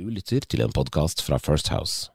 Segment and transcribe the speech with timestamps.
[0.00, 2.08] Du lytter til en podkast fra First House.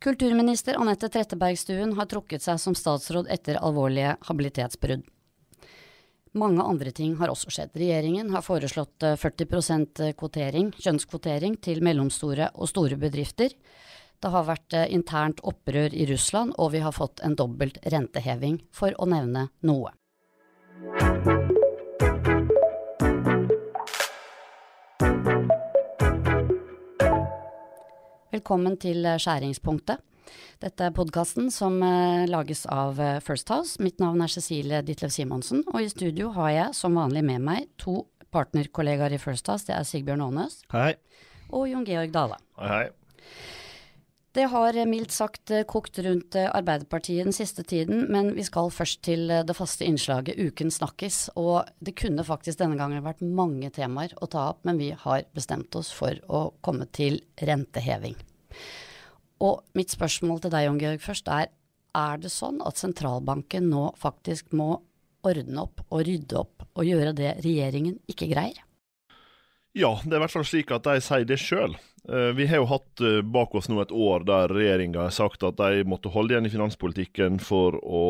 [0.00, 5.02] Kulturminister Anette Trettebergstuen har trukket seg som statsråd etter alvorlige habilitetsbrudd.
[6.40, 7.74] Mange andre ting har også skjedd.
[7.76, 13.52] Regjeringen har foreslått 40% kvotering, kjønnskvotering til mellomstore og store bedrifter.
[13.52, 18.96] Det har vært internt opprør i Russland, og vi har fått en dobbelt renteheving, for
[18.96, 19.92] å nevne noe.
[28.36, 30.02] Velkommen til Skjæringspunktet.
[30.60, 31.78] Dette er podkasten som
[32.28, 33.80] lages av First House.
[33.80, 37.70] Mitt navn er Cecilie Ditlev Simonsen, og i studio har jeg som vanlig med meg
[37.80, 38.02] to
[38.36, 39.64] partnerkollegaer i First House.
[39.64, 40.98] Det er Sigbjørn Aanes Hei.
[41.48, 42.36] og Jon Georg Dale.
[42.60, 42.86] Hei, hei.
[44.36, 49.32] Det har mildt sagt kokt rundt Arbeiderpartiet den siste tiden, men vi skal først til
[49.32, 51.30] det faste innslaget Uken snakkes.
[51.40, 55.24] Og det kunne faktisk denne gangen vært mange temaer å ta opp, men vi har
[55.32, 58.18] bestemt oss for å komme til renteheving.
[59.44, 61.52] Og mitt spørsmål til deg, Jon Georg, først er
[61.96, 64.74] er det sånn at sentralbanken nå faktisk må
[65.26, 68.60] ordne opp og rydde opp og gjøre det regjeringen ikke greier?
[69.76, 71.76] Ja, det er i hvert fall slik at de sier det sjøl.
[72.06, 73.00] Vi har jo hatt
[73.34, 76.52] bak oss nå et år der regjeringa har sagt at de måtte holde igjen i
[76.52, 78.02] finanspolitikken for å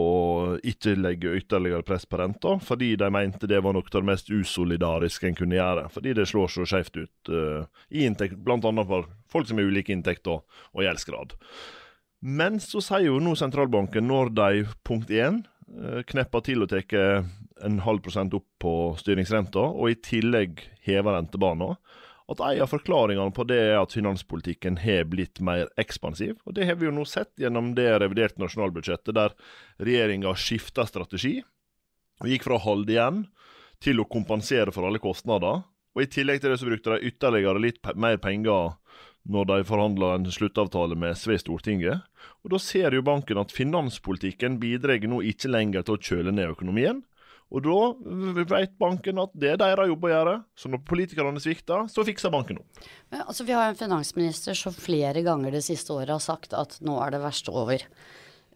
[0.61, 4.28] ikke legge ytterligere press på renta, fordi de mente det var noe av det mest
[4.28, 5.86] usolidariske en kunne gjøre.
[5.94, 8.61] Fordi det slår så skjevt ut uh, i inntekt, bl.a.
[8.61, 11.33] for folk som har ulike inntekter og gjeldsgrad.
[12.20, 15.41] Men så sier jo nå sentralbanken, når de punkt én
[16.06, 16.84] knepper til og tar
[17.64, 21.77] en halv prosent opp på styringsrenta, og i tillegg hever rentebanen,
[22.27, 26.35] at en av forklaringene på det er at finanspolitikken har blitt mer ekspansiv.
[26.45, 29.37] Og Det har vi jo nå sett gjennom det reviderte nasjonalbudsjettet, der
[29.79, 31.39] regjeringa skifta strategi
[32.23, 33.25] og gikk fra å holde igjen
[33.85, 35.63] til å kompensere for alle kostnader.
[35.95, 38.75] Og I tillegg til det så brukte de ytterligere litt mer penger
[39.27, 42.03] når de forhandla en sluttavtale med SV i Stortinget.
[42.45, 46.55] Og Da ser jo banken at finanspolitikken bidrar nå ikke lenger til å kjøle ned
[46.55, 47.03] økonomien.
[47.55, 50.34] Og da vet banken at det er deres jobb å gjøre.
[50.58, 52.80] Så når politikerne svikter, så fikser banken opp.
[53.12, 56.80] Men, altså, vi har en finansminister som flere ganger det siste året har sagt at
[56.85, 57.86] nå er det verste over.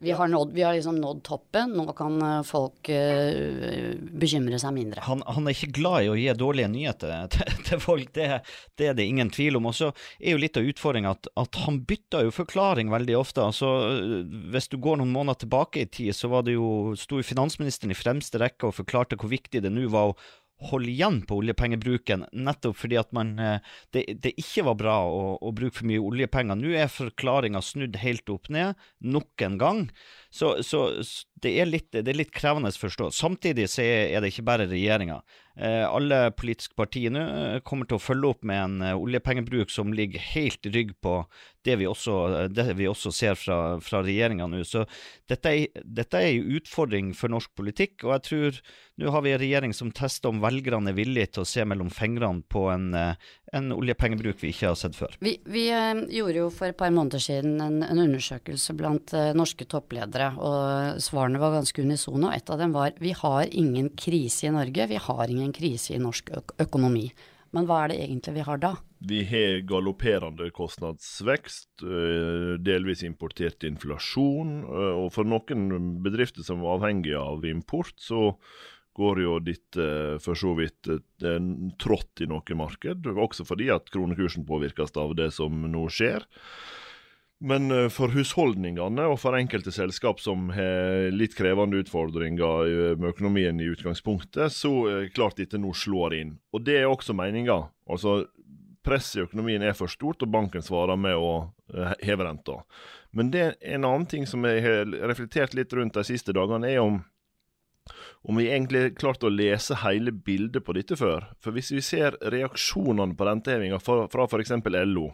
[0.03, 2.15] Vi har, nådd, vi har liksom nådd toppen, nå kan
[2.49, 5.03] folk uh, bekymre seg mindre.
[5.05, 8.29] Han, han, er ikke glad i å gi dårlige nyheter til, til folk, det,
[8.81, 9.69] det, er det ingen tvil om.
[9.69, 13.45] Og så er jo litt av utfordringa at, at, han bytter jo forklaring veldig ofte.
[13.45, 13.69] Altså,
[14.55, 17.99] hvis du går noen måneder tilbake i tid, så var det jo, sto finansministeren i
[17.99, 20.19] fremste rekke og forklarte hvor viktig det nå var å
[20.69, 23.33] holde igjen på oljepengebruken, nettopp fordi at man,
[23.95, 26.59] det, det ikke var bra å, å, bruke for mye oljepenger.
[26.59, 29.83] Nå er forklaringa snudd helt opp ned, nok en gang.
[30.29, 30.91] Så, så
[31.43, 33.11] det, er litt, det, er litt, krevende å forstå.
[33.17, 35.21] Samtidig så er det ikke bare regjeringa.
[35.61, 37.23] Eh, alle politiske partier nå
[37.67, 41.19] kommer til å følge opp med en oljepengebruk som ligger helt rygg på
[41.67, 42.15] det vi også,
[42.49, 44.63] det vi også ser fra, fra regjeringa nå.
[44.65, 44.87] Så
[45.29, 45.67] dette er,
[46.21, 48.61] en utfordring for norsk politikk, og jeg tror
[49.01, 51.91] nå har vi en regjering som tester om velgerne er villige til å se mellom
[51.93, 55.17] fingrene på en, en oljepengebruk vi ikke har sett før.
[55.25, 60.33] Vi, vi gjorde jo for et par måneder siden en, en undersøkelse blant norske toppledere,
[60.41, 62.27] og svarene var ganske unisone.
[62.27, 65.95] Og et av dem var vi har ingen krise i Norge, vi har ingen krise
[65.95, 67.13] i norsk øk økonomi.
[67.55, 68.73] Men hva er det egentlig vi har da?
[69.11, 71.83] Vi har galopperende kostnadsvekst,
[72.63, 78.35] delvis importert inflasjon, og for noen bedrifter som er avhengige av import, så
[79.01, 79.87] går jo dette
[80.23, 80.91] for så vidt
[81.81, 86.27] trått i noe marked, også fordi at kronekursen påvirkes av det som nå skjer.
[87.41, 93.71] Men for husholdningene og for enkelte selskap som har litt krevende utfordringer med økonomien i
[93.73, 96.35] utgangspunktet, så er klart dette nå slår inn.
[96.53, 97.57] Og det er også meninga.
[97.89, 98.27] Altså,
[98.85, 101.33] presset i økonomien er for stort, og banken svarer med å
[102.05, 102.61] heve renta.
[103.17, 106.69] Men det er en annen ting som jeg har reflektert litt rundt de siste dagene,
[106.69, 107.01] er om
[108.23, 111.31] om vi egentlig klarte å lese hele bildet på dette før.
[111.41, 114.53] For hvis vi ser reaksjonene på rentehevinga fra f.eks.
[114.91, 115.07] LO,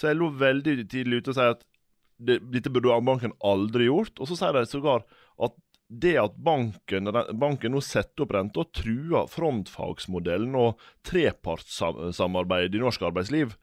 [0.00, 1.66] så jeg LO veldig tidlig ute og sier at
[2.20, 4.16] det, dette burde banken aldri gjort.
[4.16, 5.04] Og så sier de sågar
[5.40, 5.56] at
[5.90, 10.78] det at banken, banken nå setter opp renta, truer frontfagsmodellen og
[11.08, 13.56] trepartssamarbeidet i norsk arbeidsliv.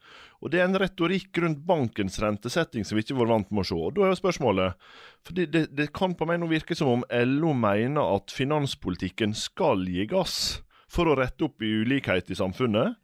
[0.44, 3.68] Og Det er en retorikk rundt bankens rentesetting som vi ikke var vant med å
[3.70, 3.80] se.
[3.80, 4.92] Og Da er jo spørsmålet
[5.24, 9.88] for det, det kan på meg nå virke som om LO mener at finanspolitikken skal
[9.88, 13.00] gi gass for å rette opp i ulikhet i samfunnet.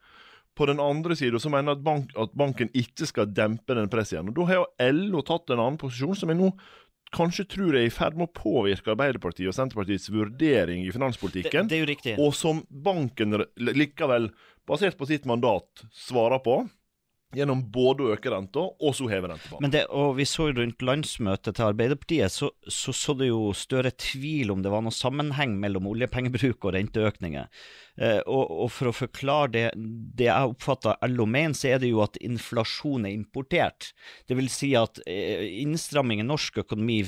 [0.54, 4.18] På den andre sida mener jeg at, bank, at, banken ikke skal dempe den presset
[4.18, 4.30] igjen.
[4.30, 6.52] Og Da har jo LO tatt en annen posisjon, som jeg nå
[7.14, 11.68] kanskje tror jeg er i ferd med å påvirke Arbeiderpartiet og Senterpartiets vurdering i finanspolitikken.
[11.68, 12.14] Det, det er jo riktig.
[12.22, 14.30] Og som banken likevel,
[14.68, 16.62] basert på sitt mandat, svarer på.
[17.34, 19.66] Gjennom både å øke renta og så heve rentebanen.
[19.66, 24.52] Men vi så jo rundt landsmøtet til Arbeiderpartiet, så, så så det jo større tvil
[24.54, 27.50] om det var noen sammenheng mellom oljepengebruk og renteøkninger.
[27.96, 29.64] Eh, og, og, for å forklare det,
[30.18, 33.92] det jeg oppfatter LO mener, så er det jo at inflasjon er importert.
[34.28, 37.02] Det vil si at eh, innstramming i norsk økonomi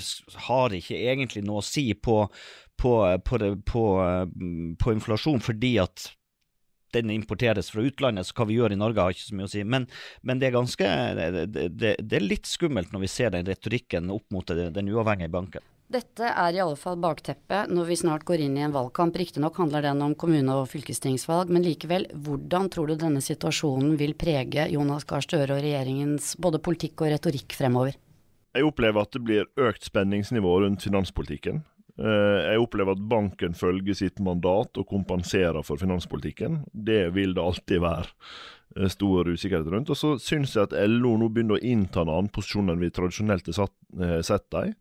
[0.49, 2.21] har ikke egentlig noe å si på,
[2.79, 2.95] på,
[3.27, 3.89] på, på,
[4.79, 6.11] på inflasjon, fordi at
[6.95, 9.53] den importeres fra utlandet, så hva vi gjør i Norge har ikke så mye å
[9.53, 9.65] si.
[9.65, 9.89] Men,
[10.23, 14.13] men det er ganske det, det, det, er litt skummelt når vi ser den retorikken
[14.15, 15.65] opp mot den uavhengige banken.
[15.87, 19.15] Dette er i alle fall bakteppet når vi snart går inn i en valgkamp.
[19.15, 24.17] Riktignok handler den om kommune- og fylkestingsvalg, men likevel, hvordan tror du denne situasjonen vil
[24.19, 27.95] prege Jonas Gahr Støre og regjeringens både politikk og retorikk fremover?
[28.57, 31.63] Jeg opplever at det blir økt spenningsnivå rundt finanspolitikken.
[31.97, 36.63] Eh, jeg opplever at banken følger sitt mandat og kompenserer for finanspolitikken.
[36.73, 38.09] Det vil det alltid være
[38.77, 39.93] eh, stor usikkerhet rundt.
[39.93, 42.93] Og så syns jeg at LO nå begynner å innta en annen posisjon enn vi
[42.93, 43.71] tradisjonelt har
[44.01, 44.75] eh, sett dem.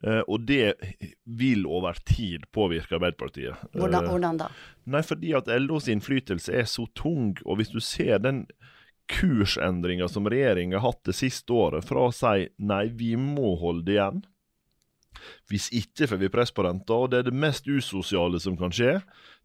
[0.00, 0.78] Og det
[1.28, 3.66] vil over tid påvirke Arbeiderpartiet.
[3.74, 4.46] Hvordan, hvordan da?
[4.88, 7.34] Nei, fordi at LOs innflytelse er så tung.
[7.44, 8.46] Og hvis du ser den
[9.10, 13.92] kursendringa som regjeringa har hatt det siste året, fra å si nei, vi må holde
[13.92, 14.22] igjen,
[15.50, 18.72] hvis ikke får vi press på renta, og det er det mest usosiale som kan
[18.74, 18.98] skje,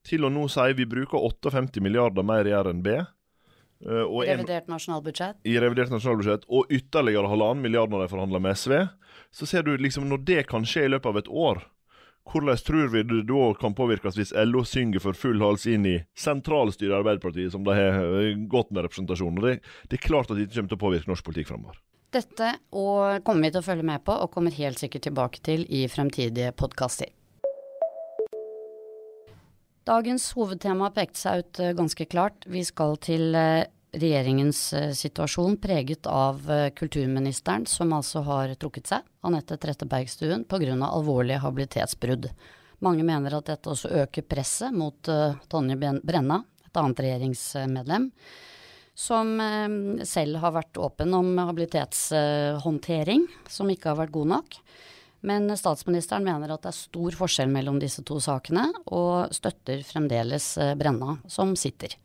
[0.05, 2.89] til å nå si vi bruker 58 milliarder mer i RNB.
[3.85, 5.41] Og en, revidert nasjonalbudsjett?
[5.45, 8.75] I revidert nasjonalbudsjett, og ytterligere halvannen milliard når de forhandler med SV.
[9.35, 11.65] Så ser du liksom, når det kan skje i løpet av et år,
[12.25, 15.97] hvordan tror vi det da kan påvirkes hvis LO synger for full hals inn i
[16.17, 19.37] sentralstyret i Arbeiderpartiet, som de har eh, godt med representasjon?
[19.43, 19.59] Det,
[19.91, 21.77] det, er klart at det ikke kommer til å påvirke norsk politikk framover.
[22.15, 25.65] Dette og kommer vi til å følge med på, og kommer helt sikkert tilbake til
[25.67, 27.11] i fremtidige podkaster.
[29.85, 32.47] Dagens hovedtema pekte seg ut eh, ganske klart.
[32.49, 33.67] Vi skal til eh,
[33.99, 36.39] regjeringens eh, situasjon preget av
[36.79, 40.73] kulturministeren, som altså har trukket seg, Anette Trettebergstuen, pga.
[40.87, 42.31] alvorlige habilitetsbrudd.
[42.85, 44.97] Mange mener at dette også øker presset mot
[45.51, 48.09] Tonje Brenna, et annet regjeringsmedlem
[48.95, 54.59] som eh, selv har vært åpen om habilitetshåndtering, som ikke har vært god nok.
[55.25, 60.53] Men statsministeren mener at det er stor forskjell mellom disse to sakene, og støtter fremdeles
[60.61, 61.97] eh, Brenna, som sitter.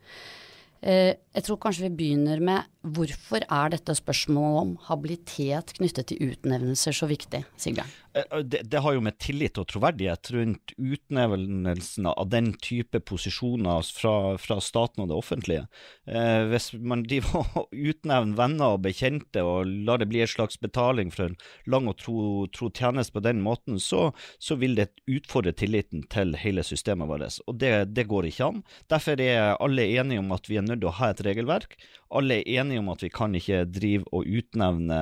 [0.80, 6.30] Eh, jeg tror kanskje vi begynner med hvorfor er dette spørsmålet om habilitet knyttet til
[6.30, 7.92] utnevnelser så viktig, Sigbjørn?
[8.14, 13.86] Eh, det, det, har jo med tillit og troverdighet rundt utnevnelsen av den type posisjoner
[13.94, 15.66] fra, fra staten og det offentlige.
[16.10, 17.04] Eh, hvis man
[17.90, 21.38] utnevner venner og bekjente og lar det bli en slags betaling for en
[21.70, 22.18] lang og tro,
[22.54, 27.38] tro tjeneste på den måten, så, så, vil det utfordre tilliten til hele systemet vårt.
[27.46, 28.60] Og det, det går ikke an.
[28.90, 31.76] Derfor er alle enige om at vi er nødt til å ha et regelverk.
[32.10, 35.00] Alle er enige om at vi kan ikke drive og utnevne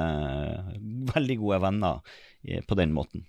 [1.15, 2.03] veldig gode venner
[2.67, 3.25] på den måten.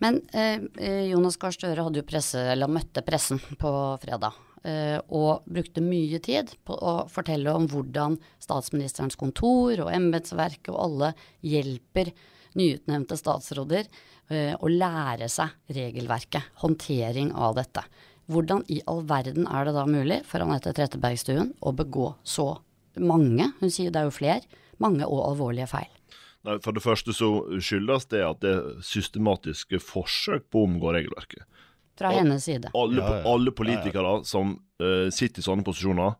[0.00, 4.38] Men eh, eh, Jonas Gahr Støre hadde jo presse, eller møtte pressen på fredag.
[4.64, 10.80] Eh, og brukte mye tid på å fortelle om hvordan statsministerens kontor og embetsverket og
[10.86, 11.12] alle
[11.44, 12.12] hjelper
[12.56, 13.84] nyutnevnte statsråder
[14.32, 17.84] eh, å lære seg regelverket, håndtering av dette.
[18.30, 22.54] Hvordan i all verden er det da mulig for Anette Trettebergstuen å begå så
[23.00, 25.99] mange, hun sier det er jo flere, mange og alvorlige feil?
[26.46, 27.30] Nei, For det første så
[27.60, 31.44] skyldes det at det er systematiske forsøk på å omgå regelverket.
[32.00, 32.70] Fra hennes side.
[32.74, 33.24] Alle, ja, ja.
[33.28, 36.16] alle politikere ja, som uh, sitter i sånne posisjoner,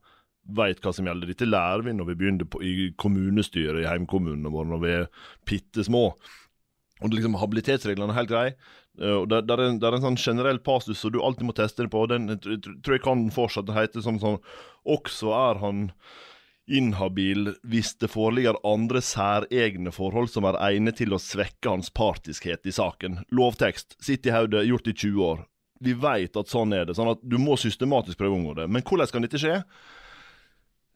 [0.56, 1.30] vet hva som gjelder.
[1.30, 5.08] Dette lærer vi når vi begynner på, i kommunestyret i heimkommunene våre, når vi er
[5.48, 6.10] bitte små.
[7.00, 8.54] Og liksom, Habilitetsreglene er helt greie.
[9.00, 11.86] Uh, det, det, er, der, er, en sånn generell passus som du alltid må teste
[11.86, 12.04] det på.
[12.12, 14.36] Den jeg tror jeg kan fortsatt hete som sånn
[14.84, 15.86] Også er han
[16.70, 22.66] inhabil hvis det foreligger andre særegne forhold som er egnet til å svekke hans partiskhet
[22.66, 23.20] i saken.
[23.34, 23.98] Lovtekst.
[24.02, 25.42] Sitt i hodet, gjort i 20 år.
[25.80, 26.96] Vi veit at sånn er det.
[26.98, 28.68] sånn at Du må systematisk prøve å unngå det.
[28.68, 29.62] Men hvordan kan dette skje?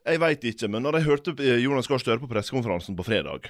[0.05, 1.33] Jeg veit ikke, men når jeg hørte
[1.65, 3.49] Jonas Gahr Støre på pressekonferansen på fredag,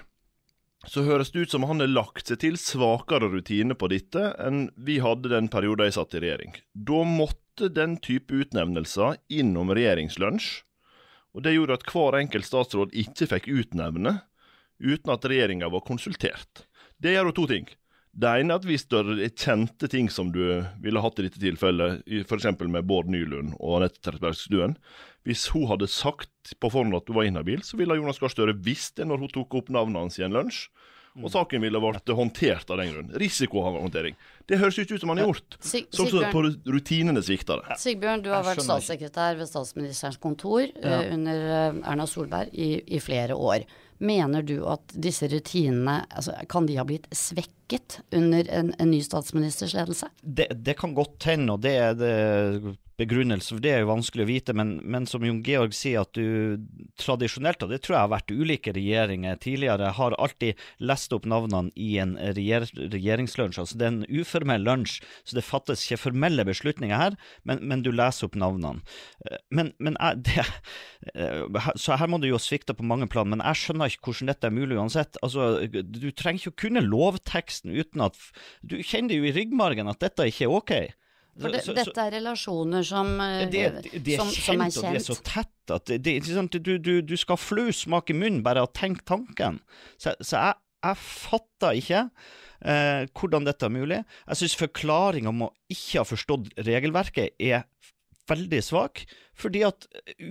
[0.86, 4.68] så høres det ut som han har lagt seg til svakere rutiner på dette enn
[4.76, 6.54] vi hadde den perioden jeg satt i regjering.
[6.74, 10.62] Da måtte den type utnevnelser innom regjeringslunsj
[11.34, 14.20] og Det gjorde at hver enkelt statsråd ikke fikk utnevne
[14.78, 16.66] uten at regjeringa var konsultert.
[17.02, 17.66] Det gjør jo to ting.
[18.14, 22.04] Det ene er at hvis det kjente ting som du ville hatt i dette tilfellet,
[22.22, 22.46] f.eks.
[22.62, 24.76] med Bård Nylund og Anette Trettebergstuen
[25.26, 28.54] Hvis hun hadde sagt på forhånd at du var inhabil, så ville Jonas Gahr Støre
[28.54, 30.68] visst det når hun tok opp navnet hans i en lunsj.
[31.22, 33.12] Og saken ville vært håndtert av den grunn.
[33.22, 34.16] Risikohåndtering.
[34.50, 35.56] Det høres ikke ut som han har gjort.
[35.62, 36.42] Sig som så på
[36.74, 37.78] rutinene svikter det.
[37.78, 40.98] Sigbjørn, du har vært statssekretær ved statsministerens kontor ja.
[41.04, 43.62] uh, under uh, Erna Solberg i, i, flere år.
[44.02, 47.54] Mener du at disse rutinene, altså, kan de ha blitt svekket
[48.12, 50.08] under en, en ny statsministers ledelse?
[50.22, 52.14] Det, det kan godt hende, og det er det
[53.00, 56.14] begrunnelse, for det er jo vanskelig å vite, men, men som Jon Georg sier, at
[56.14, 56.62] du
[57.00, 61.74] tradisjonelt, og det tror jeg har vært ulike regjeringer tidligere, har alltid lest opp navnene
[61.74, 63.60] i en regjer, regjeringslunsj.
[63.64, 67.18] Altså det er en uformell lunsj, så det fattes ikke formelle beslutninger her,
[67.48, 68.84] men, men du leser opp navnene.
[69.54, 70.46] Men, men det,
[71.80, 74.50] så her må du jo svikte på mange plan, men jeg skjønner ikke hvordan dette
[74.50, 75.18] er mulig uansett.
[75.26, 76.86] Altså, du trenger ikke å kunne
[77.54, 78.18] lovteksten uten at
[78.62, 80.74] Du kjenner jo i ryggmargen at dette ikke er ok.
[81.34, 83.50] For det, så, dette er relasjoner som, det,
[83.82, 86.54] det, det er som, kjent, som, er og de er så tett at det, sant,
[86.54, 89.58] du, du, du, skal flu smak i munnen bare av å tenke tanken.
[89.98, 94.00] Så, så jeg, jeg fatter ikke eh, hvordan dette er mulig.
[94.28, 97.66] Jeg syns forklaringa om å ikke ha forstått regelverket er
[98.30, 99.04] veldig svak.
[99.34, 99.86] Fordi at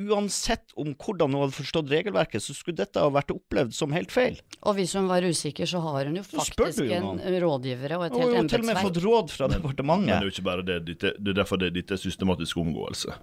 [0.07, 4.13] uansett om hvordan hun hadde forstått regelverket, så skulle dette ha vært opplevd som helt
[4.13, 4.38] feil.
[4.63, 8.15] Og hvis hun var usikker, så har hun jo faktisk jo en rådgivere og et
[8.15, 10.07] Hun har jo til og med fått råd fra departementet.
[10.07, 10.79] Men det er jo ikke bare det.
[10.88, 13.15] Det er derfor det, dette er systematisk omgåelse.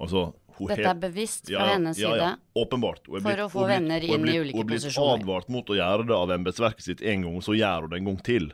[0.00, 0.26] Altså,
[0.58, 2.16] hun Dette er bevisst fra Ja, ja, hennes side.
[2.20, 3.06] ja, åpenbart.
[3.08, 4.56] Hun er For å få hun blitt- venner hun er inn i ulike posisjoner.
[4.56, 5.20] Hun er blitt posisjoner.
[5.20, 8.04] advart mot å gjøre det av embetsverket sitt en gang, så gjør hun det en
[8.10, 8.52] gang til.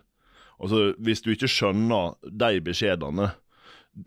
[0.62, 3.32] Altså, Hvis du ikke skjønner de beskjedene,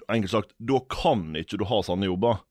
[0.10, 2.42] enkelt sagt, da kan ikke du ha sånne jobber.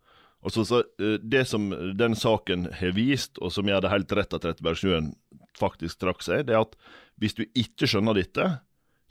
[0.44, 4.36] Altså, så, eh, det som den saken har vist, og som gjør det helt rett
[4.36, 5.14] at Trettebergstuen
[5.58, 6.76] faktisk trakk seg, det er at
[7.22, 8.48] hvis du ikke skjønner dette,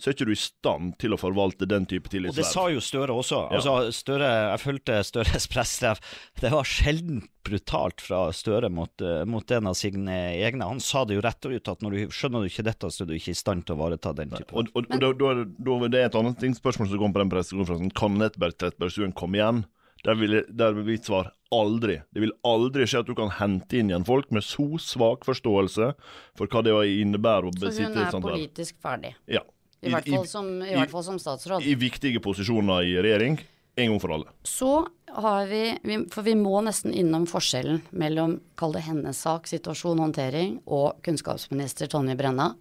[0.03, 2.81] så er ikke du i stand til å forvalte den type Og det sa jo
[2.83, 3.37] Støre også.
[3.47, 3.55] Ja.
[3.61, 6.01] Altså, Støre, Jeg fulgte Støres presstreff.
[6.41, 10.67] Det var sjelden brutalt fra Støre mot, eh, mot en av sine egne.
[10.67, 13.13] Han sa det jo rett ut at når du skjønner du ikke dette, så er
[13.13, 15.87] du ikke i stand til å ivareta den type Og, og, og da, da, er
[15.93, 17.95] det- er et annet ting, spørsmål som kom på den pressekonferansen.
[17.95, 19.63] Kan Nettberg Trettebergstuen komme igjen?
[20.03, 22.01] Der vil, der vil mitt svar aldri.
[22.11, 25.93] Det vil aldri skje at du kan hente inn igjen folk med så svak forståelse
[26.35, 29.13] for hva det innebærer å Så besitte hun et er politisk ferdig.
[29.31, 29.45] Ja.
[29.83, 31.65] I, hvert fall som, i, hvert fall som statsråd.
[31.67, 33.37] I viktige posisjoner i regjering,
[33.75, 34.33] en gang for alle.
[34.47, 34.73] Så
[35.13, 35.63] har vi,
[36.11, 41.91] For vi må nesten innom forskjellen mellom, kall det hennes sak, situasjon, håndtering, og kunnskapsminister
[41.91, 42.53] Tonje Brenna.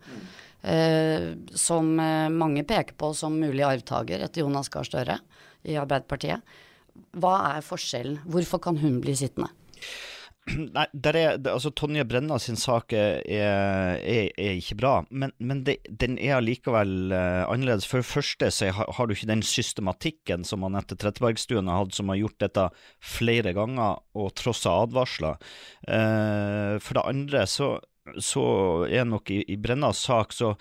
[0.62, 5.16] Eh, som eh, mange peker på som mulig arvtaker etter Jonas Gahr Støre
[5.66, 6.44] i Arbeiderpartiet.
[7.18, 8.20] Hva er forskjellen?
[8.30, 9.50] Hvorfor kan hun bli sittende?
[10.74, 15.76] Nei, er, altså Tonje Brenna sin sak er, er, er ikke bra, men, men det,
[15.86, 17.86] den er allikevel eh, annerledes.
[17.86, 21.94] For det første så har, har du ikke den systematikken som Anette Trettebergstuen har hatt,
[21.94, 22.66] som har gjort dette
[22.98, 25.38] flere ganger og trossa advarsler.
[25.86, 27.76] Eh, for det andre så,
[28.18, 28.44] så
[28.90, 30.56] er nok i, i Brennas sak så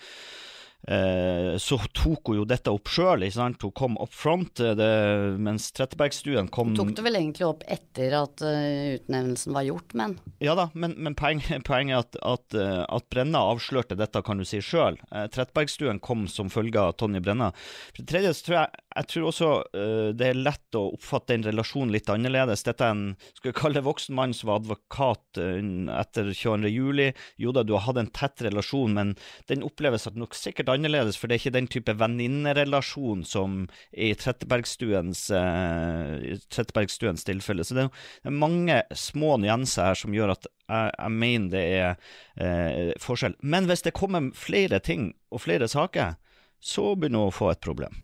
[1.62, 4.90] så tok hun jo dette opp sjøl, hun kom up front, eh, det,
[5.38, 9.94] mens Trettebergstuen kom Hun Tok det vel egentlig opp etter at eh, utnevnelsen var gjort,
[9.94, 14.24] men Ja da, men, men poeng, poenget er at, at, eh, at Brenna avslørte dette,
[14.26, 14.98] kan du si sjøl.
[15.12, 17.52] Eh, Trettebergstuen kom som følge av Tonje Brenna.
[17.92, 21.32] For det tredje så tror jeg, jeg tror også uh, det er lett å oppfatte
[21.32, 22.66] den relasjonen litt annerledes.
[22.68, 23.04] Dette er en
[23.38, 25.62] skal vi kalle det voksen mann som var advokat uh,
[25.96, 26.72] etter 22.
[26.72, 27.08] juli.
[27.42, 29.14] Jo da, du har hatt en tett relasjon, men
[29.52, 34.20] den oppleves nok sikkert annerledes, for det er ikke den type venninnerelasjon som er i
[34.20, 37.64] Trettebergstuens, uh, Trettebergstuens tilfelle.
[37.64, 41.90] Så det er mange små nyanser her som gjør at jeg, jeg mener det er
[41.96, 43.40] uh, forskjell.
[43.40, 46.18] Men hvis det kommer flere ting og flere saker,
[46.62, 48.02] så begynner hun å få et problem.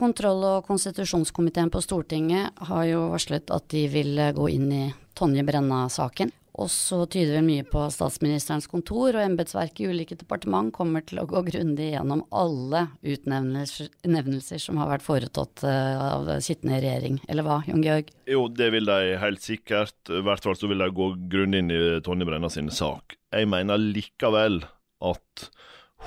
[0.00, 4.84] Kontroll- og konstitusjonskomiteen på Stortinget har jo varslet at de vil eh, gå inn i
[5.18, 6.32] Tonje Brenna-saken.
[6.60, 11.20] Og så tyder vel mye på statsministerens kontor og embetsverket i ulike departement kommer til
[11.22, 17.20] å gå grundig gjennom alle utnevnelser som har vært foretatt eh, av sittende regjering.
[17.28, 18.10] Eller hva, Jon Georg?
[18.28, 20.00] Jo, det vil de helt sikkert.
[20.08, 23.18] I hvert fall så vil de gå grundig inn i Tonje Brenna sin sak.
[23.36, 24.62] Jeg mener likevel
[25.04, 25.48] at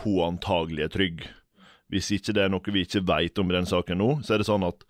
[0.01, 1.25] hun antagelig er trygg.
[1.93, 4.41] Hvis ikke det er noe vi ikke vet om i den saken nå, så er
[4.41, 4.85] det sånn at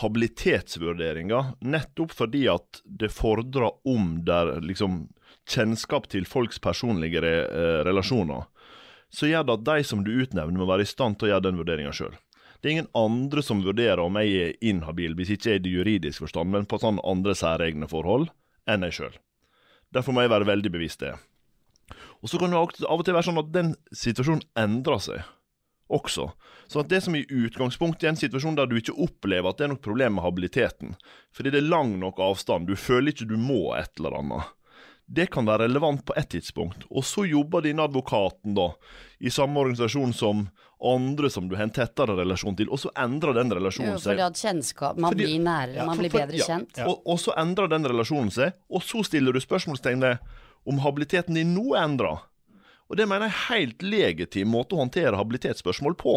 [0.00, 5.04] habilitetsvurderinga, nettopp fordi at det fordrer om der liksom
[5.50, 8.48] kjennskap til folks personlige re, eh, relasjoner,
[9.14, 11.46] så gjør det at de som du utnevner, må være i stand til å gjøre
[11.46, 12.16] den vurderinga sjøl.
[12.58, 15.74] Det er ingen andre som vurderer om jeg er inhabil, hvis ikke jeg er det
[15.74, 18.30] juridisk forstand, men på sånn andre særegne forhold,
[18.66, 19.18] enn jeg sjøl.
[19.94, 21.12] Derfor må jeg være veldig bevisst det.
[22.24, 25.22] Og så kan det av og til være sånn at den situasjonen endrer seg
[25.90, 26.30] også.
[26.66, 29.64] Så at det som i utgangspunktet er en situasjon der du ikke opplever at det
[29.66, 30.94] er noe problem med habiliteten,
[31.34, 34.52] fordi det er lang nok avstand, du føler ikke du må et eller annet,
[35.06, 36.86] det kan være relevant på ett tidspunkt.
[36.90, 38.70] Og så jobber denne advokaten da
[39.20, 40.46] i samme organisasjon som
[40.84, 44.14] andre som du har en tettere relasjon til, og så endrer den relasjonen seg.
[44.16, 46.44] fordi at kjennskap Man Fordi- blir nærere, Ja, man blir for- bedre ja.
[46.48, 46.78] kjent.
[46.88, 50.18] Og, og så endrer den relasjonen seg, og så stiller du spørsmålstegn ved
[50.66, 52.22] om habiliteten din nå er endra.
[52.90, 56.14] Og Det mener jeg er en helt legitim måte å håndtere habilitetsspørsmål på.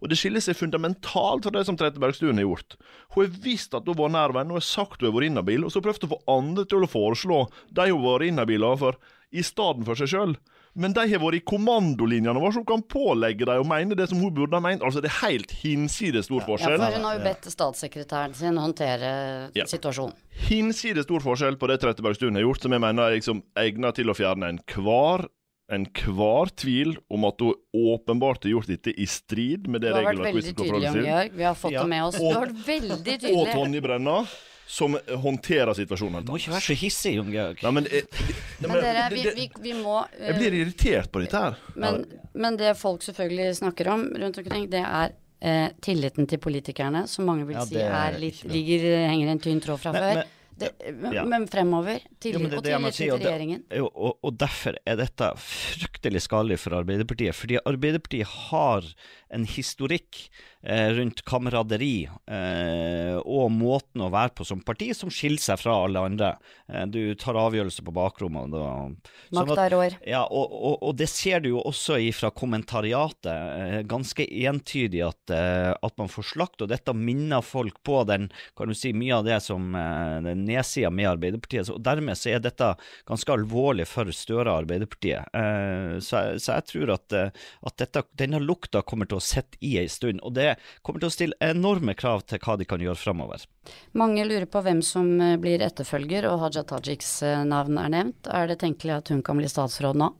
[0.00, 2.76] Og Det skiller seg fundamentalt fra det som Trettebergstuen har gjort.
[3.16, 5.64] Hun har visst at hun var nær venn, hun har sagt hun har vært inhabil,
[5.66, 7.40] og så prøvde hun å få andre til å foreslå
[7.74, 8.96] de hun har vært inhabil overfor,
[9.34, 10.36] i stedet for seg sjøl.
[10.78, 14.18] Men de har vært i kommandolinjene våre, som kan pålegge dem å mene det som
[14.22, 14.82] hun burde ha ment.
[14.82, 16.78] Altså, Det er helt hinsides stor forskjell.
[16.78, 19.64] Ja, for hun har jo bedt statssekretæren sin håndtere Ja.
[19.66, 20.14] situasjonen.
[20.48, 24.06] hinsides stor forskjell på det Trettebergstuen har gjort, som jeg mener er liksom egnet til
[24.06, 25.28] å fjerne enhver
[25.72, 30.02] enhver tvil om at hun åpenbart har gjort dette i strid med Du det har
[30.04, 31.32] vært regelverket veldig skal tydelig, Jørg.
[31.38, 31.82] Vi har fått Ja.
[31.82, 32.16] det med oss.
[32.18, 33.48] Du Og- har vært veldig Og.
[33.54, 34.26] Tonje Brenna,
[34.66, 37.62] som håndterer situasjonen Du må ikke være så hissig, Jon Georg.
[37.62, 38.02] Nei, men, eh,
[38.60, 41.56] Men men dere, vi, vi, vi må uh, Jeg blir irritert på dette her.
[41.76, 42.04] men,
[42.34, 45.12] men det folk selvfølgelig snakker om rundt omkring, det er
[45.44, 49.60] eh, tilliten til politikerne, som mange vil Ja, si er litt, ligger, henger en tynn
[49.60, 50.24] tråd fra Men- før.
[50.58, 51.24] Men- det, ja.
[51.24, 53.62] men fremover, tillit, Jo, men det og det tilliten si, og til det- regjeringen.
[53.76, 57.34] Jo, og, og derfor er dette fryktelig skadelig for Arbeiderpartiet.
[57.34, 58.82] Fordi Arbeiderpartiet har
[59.34, 60.18] en historikk
[60.62, 65.74] eh, rundt kameraderi eh, og måten å være på som parti som skiller seg fra
[65.84, 66.30] alle andre.
[66.70, 68.54] Eh, du tar avgjørelser på bakrommet.
[68.54, 68.96] sånn
[69.34, 69.96] Makta rår.
[70.06, 75.98] ja, og, og, og det ser du jo også fra kommentariatet, ganske entydig at, at
[76.00, 79.40] man får slakt, og dette minner folk på den, kan du si, mye av det
[79.44, 81.70] som eh, nedsida med Arbeiderpartiet.
[81.74, 82.72] Og dermed så er dette
[83.08, 85.28] ganske alvorlig for Støre Arbeiderpartiet.
[85.34, 87.14] Eh, så, jeg- så jeg tror at,
[87.68, 90.54] at dette, denne lukta kommer til å sitte i ei stund, og det
[90.84, 93.46] kommer til å stille enorme krav til hva de kan gjøre framover.
[93.96, 98.30] Mange lurer på hvem som eh, blir etterfølger, og Haja Tajiks eh, navn er nevnt.
[98.30, 100.12] Er det tenkelig at hun kan bli statsråd nå?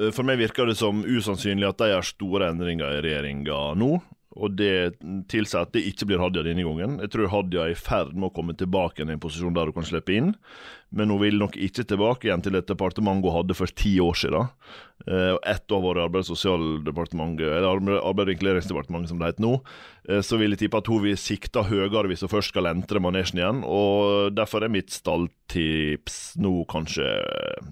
[0.00, 3.94] Eh, For meg virker det som usannsynlig at de gjør store endringer i regjeringa nå.
[4.34, 4.96] Og det
[5.30, 6.96] tilsier at det ikke blir Hadia denne gangen.
[7.04, 9.76] Jeg tror Hadia er i ferd med å komme tilbake i en posisjon der hun
[9.76, 10.32] kan slippe inn.
[10.94, 14.14] Men hun vil nok ikke tilbake igjen til et departement hun hadde for ti år
[14.14, 14.50] siden.
[15.10, 19.18] Eh, Og ett år var det Arbeids- og sosialdepartementet, eller Arbe- Arbeids- og inkluderingsdepartementet som
[19.18, 19.54] det heter nå.
[20.08, 23.00] Eh, Så vil jeg tippe at hun vil sikte høyere hvis hun først skal entre
[23.02, 23.64] manesjen igjen.
[23.66, 27.04] Og derfor er mitt stalltips nå kanskje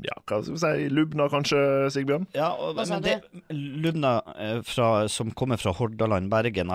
[0.03, 0.89] Ja, hva skal vi si?
[0.93, 1.61] Lubna kanskje,
[1.95, 2.27] Sigbjørn?
[2.35, 3.17] Ja, og, men det,
[3.55, 6.69] Lubna, eh, fra, som kommer fra Hordaland, Bergen,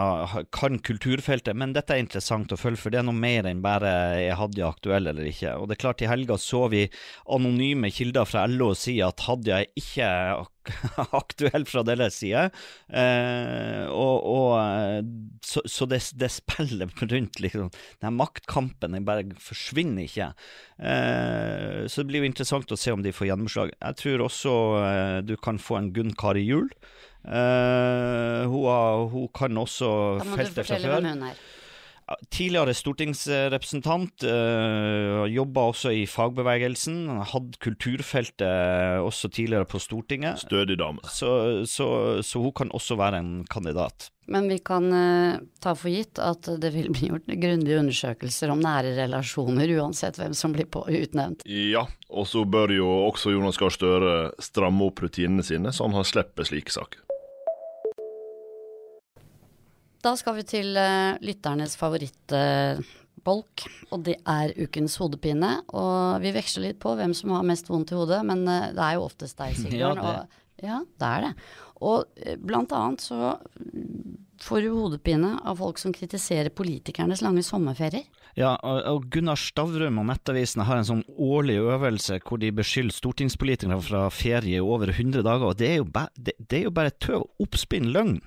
[0.51, 3.91] kan kulturfeltet, men dette er interessant å følge, for det er noe mer enn bare
[4.23, 5.55] er Hadia aktuell eller ikke.
[5.59, 6.85] Og det er klart, i helga så vi
[7.33, 10.09] anonyme kilder fra LO si at Hadia er ikke
[11.21, 12.49] aktuell fra deres side.
[12.91, 15.01] Eh, og, og eh,
[15.47, 17.69] Så, så det, det spiller rundt liksom,
[18.03, 20.31] den maktkampen den bare forsvinner ikke.
[20.79, 23.71] Eh, så det blir jo interessant å se om de får gjennomslag.
[23.79, 26.67] Jeg tror også eh, du kan få en Gunn Kari Juel.
[27.27, 29.89] Eh, hun, hun kan også
[30.21, 30.97] Da må du fortelle før.
[30.99, 31.39] hvem hun er.
[32.31, 37.01] Tidligere stortingsrepresentant, uh, jobba også i fagbevegelsen.
[37.33, 40.39] Hadde kulturfeltet også tidligere på Stortinget.
[40.45, 41.03] Stødig dame.
[41.11, 41.87] Så, så,
[42.23, 44.07] så hun kan også være en kandidat.
[44.31, 48.63] Men vi kan uh, ta for gitt at det vil bli gjort grundige undersøkelser om
[48.63, 51.43] nære relasjoner, uansett hvem som blir på utnevnt.
[51.47, 56.07] Ja, og så bør jo også Jonas Gahr Støre stramme opp rutinene sine, så han
[56.07, 57.06] slipper slike saker.
[60.07, 65.49] Da skal vi til uh, lytternes favorittbolk, og det er ukens hodepine.
[65.75, 68.83] Og vi veksler litt på hvem som har mest vondt i hodet, men uh, det
[68.85, 69.99] er jo oftest deg, Sigbjørn.
[69.99, 70.13] Ja, det.
[70.13, 71.33] og, ja, det er det.
[71.85, 77.43] Og eh, blant annet så mm, får du hodepine av folk som kritiserer politikernes lange
[77.45, 78.07] sommerferier.
[78.37, 82.95] Ja, og, og Gunnar Stavrum og Nettavisen har en sånn årlig øvelse hvor de beskylder
[82.95, 86.67] stortingspolitikere fra ferie i over 100 dager, og det er jo, ba, det, det er
[86.69, 88.19] jo bare tøv, oppspinn, løgn.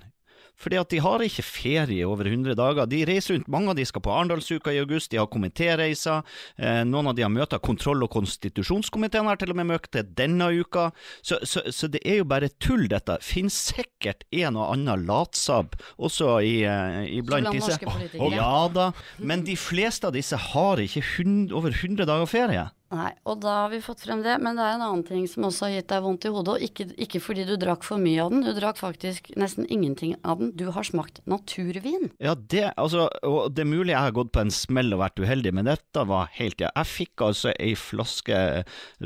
[0.61, 2.89] Fordi at de har ikke ferie over 100 dager.
[2.91, 6.25] De reiser rundt, mange av de skal på Arendalsuka i august, de har komitéreiser.
[6.61, 10.51] Eh, noen av de har møter kontroll- og konstitusjonskomiteen har til og med møte denne
[10.61, 10.91] uka.
[11.23, 13.19] Så, så, så det er jo bare tull, dette.
[13.25, 17.79] Finnes sikkert en og annen latsabb også i, eh, iblant blant disse.
[17.79, 18.35] norske politikere.
[18.37, 22.69] Ja da, men de fleste av disse har ikke 100, over 100 dager ferie.
[22.91, 24.35] Nei, og da har vi fått frem det.
[24.43, 26.57] Men det er en annen ting som også har gitt deg vondt i hodet.
[26.57, 30.17] Og ikke, ikke fordi du drakk for mye av den, du drakk faktisk nesten ingenting
[30.27, 30.51] av den.
[30.59, 32.09] Du har smakt naturvin.
[32.19, 35.23] Ja, det, altså, og det er mulig jeg har gått på en smell og vært
[35.23, 36.73] uheldig, men dette var helt ja.
[36.81, 38.41] Jeg fikk altså ei flaske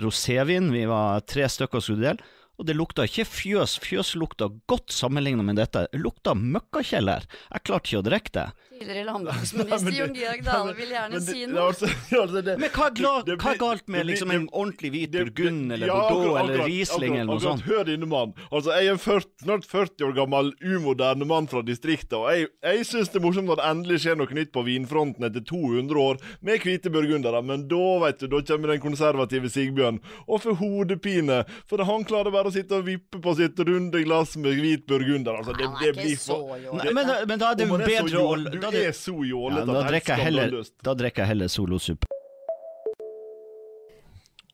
[0.00, 2.33] rosévin, vi var tre stykker og skulle dele.
[2.58, 5.86] Og det lukta ikke fjøs, fjøs lukta godt sammenlignet med dette.
[5.90, 7.24] Det lukta møkkakjeller.
[7.50, 8.44] Jeg klarte ikke å drikke det.
[8.74, 11.64] Tidligere landbruksminister det- Jon Georg Dale vil gjerne Men det- si det- noe.
[11.72, 11.90] altså-
[12.22, 14.90] altså, det- Men hva er, glad, det hva er galt med det liksom en ordentlig
[14.94, 17.58] hvit det- burgund eller ja, bordeaux akkurat- eller riesling eller noe akkurat.
[17.58, 17.66] sånt?
[17.70, 18.34] Hør denne mannen.
[18.52, 22.48] Altså, jeg er en 40, snart 40 år gammel, umoderne mann fra distriktet, og jeg,
[22.62, 25.98] jeg syns det er morsomt når det endelig skjer noe nytt på vinfronten etter 200
[26.06, 30.58] år med hvite burgundere, men da, vet du, da kommer den konservative Sigbjørn og får
[30.62, 34.86] hodepine, for han klarer bare å sitte og vippe på sitt runde glass med hvit
[34.90, 35.38] burgunder.
[35.40, 36.56] Altså, det, det blir for.
[36.80, 39.68] Nei, men, men da er det jo bedre å Du da er så ja, jålete
[39.70, 40.74] da, at det er skandaløst.
[40.84, 42.10] da drikker jeg heller solosuppe.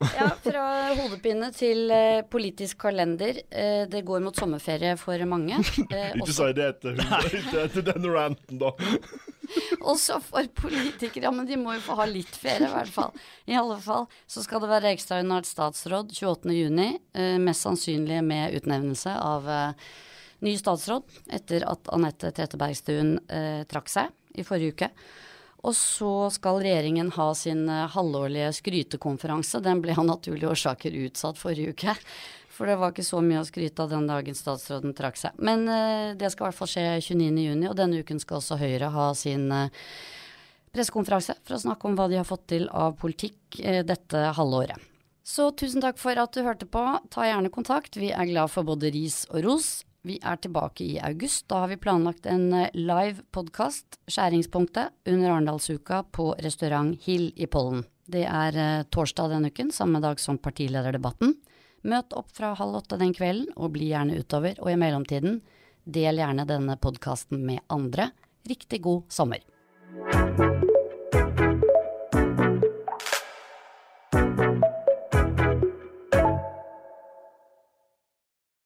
[0.01, 0.63] Ja, fra
[0.97, 3.43] hodepine til eh, politisk kalender.
[3.53, 5.59] Eh, det går mot sommerferie for mange.
[5.93, 7.03] Eh, Ikke si det etter,
[7.67, 8.73] etter den ranten, da.
[9.93, 13.15] også for politikere, ja, men de må jo få ha litt ferie, i hvert fall.
[13.51, 19.17] I alle fall så skal det være ekstraordinært statsråd 28.6, eh, mest sannsynlig med utnevnelse
[19.17, 19.91] av eh,
[20.45, 24.91] ny statsråd, etter at Anette Trettebergstuen eh, trakk seg i forrige uke.
[25.61, 29.61] Og så skal regjeringen ha sin eh, halvårlige skrytekonferanse.
[29.65, 31.97] Den ble av naturlige årsaker utsatt forrige uke.
[32.61, 35.39] For det var ikke så mye å skryte av den dagen statsråden trakk seg.
[35.41, 38.91] Men uh, det skal i hvert fall skje 29.6, og denne uken skal også Høyre
[38.93, 39.71] ha sin uh,
[40.69, 44.77] pressekonferanse for å snakke om hva de har fått til av politikk uh, dette halvåret.
[45.25, 46.85] Så tusen takk for at du hørte på.
[47.09, 47.97] Ta gjerne kontakt.
[47.97, 49.73] Vi er glad for både ris og ros.
[50.05, 51.47] Vi er tilbake i august.
[51.49, 57.87] Da har vi planlagt en live podkast, Skjæringspunktet, under Arendalsuka på restaurant Hill i Pollen.
[58.05, 61.37] Det er torsdag denne uken, samme dag som partilederdebatten.
[61.83, 64.59] Møt opp fra halv åtte den kvelden, og bli gjerne utover.
[64.61, 65.41] Og i mellomtiden,
[65.85, 68.11] del gjerne denne podkasten med andre.
[68.49, 69.45] Riktig god sommer.